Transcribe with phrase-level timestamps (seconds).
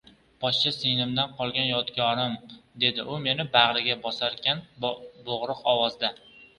[0.43, 2.35] —Poshsha singlimdan qolgan yodgorim!—
[2.87, 6.17] dedi u meni bag‘riga bosarkan, bo‘g‘iq ovozda.